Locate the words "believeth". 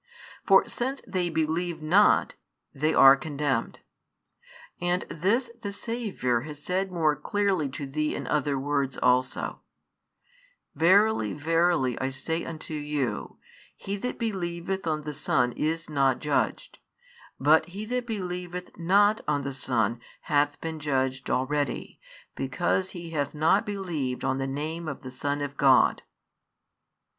14.17-14.87, 18.07-18.75